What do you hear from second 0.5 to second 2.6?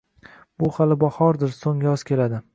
Bu hali bahordir, so‘ng yoz keladi